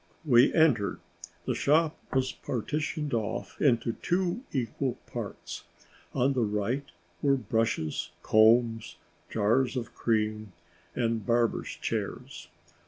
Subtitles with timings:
[0.25, 0.99] We entered.
[1.45, 5.65] The shop was partitioned off into two equal parts.
[6.15, 6.85] On the right
[7.21, 8.95] were brushes, combs,
[9.29, 10.53] jars of cream,
[10.95, 12.47] and barbers' chairs.